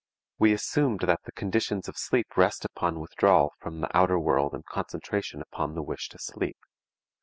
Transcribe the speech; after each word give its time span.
We 0.39 0.51
assumed 0.51 1.01
that 1.01 1.19
the 1.25 1.31
conditions 1.31 1.87
of 1.87 1.95
sleep 1.95 2.35
rest 2.35 2.65
upon 2.65 2.99
withdrawal 2.99 3.53
from 3.59 3.81
the 3.81 3.95
outer 3.95 4.17
world 4.17 4.53
and 4.55 4.65
concentration 4.65 5.43
upon 5.43 5.75
the 5.75 5.83
wish 5.83 6.09
to 6.09 6.17
sleep. 6.17 6.57